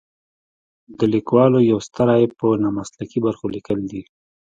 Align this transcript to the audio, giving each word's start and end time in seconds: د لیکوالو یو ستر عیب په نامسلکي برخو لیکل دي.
د 0.97 0.99
لیکوالو 1.13 1.59
یو 1.71 1.79
ستر 1.87 2.07
عیب 2.15 2.31
په 2.39 2.47
نامسلکي 2.63 3.19
برخو 3.25 3.45
لیکل 3.55 3.79
دي. 3.91 4.01